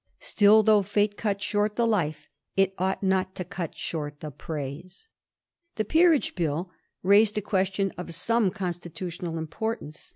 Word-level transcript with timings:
Still, 0.19 0.63
though 0.63 0.81
fiite 0.81 1.15
cut 1.15 1.43
short 1.43 1.75
the 1.75 1.85
life, 1.85 2.27
it 2.57 2.73
ought 2.79 3.03
not 3.03 3.35
to 3.35 3.45
cut 3.45 3.75
short 3.75 4.19
the 4.19 4.31
praise. 4.31 5.09
The 5.75 5.85
Peerage 5.85 6.33
Bill 6.33 6.71
raised 7.03 7.37
a 7.37 7.41
question 7.43 7.91
of 7.99 8.15
some 8.15 8.49
consti 8.49 8.89
tutional 8.91 9.37
importance. 9.37 10.09